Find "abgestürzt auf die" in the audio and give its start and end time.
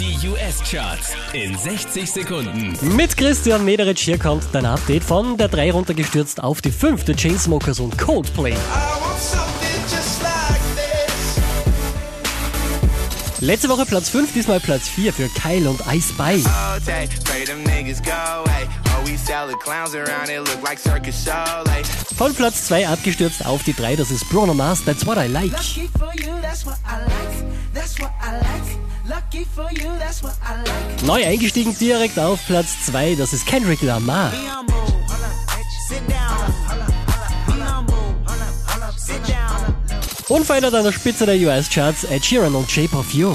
22.88-23.74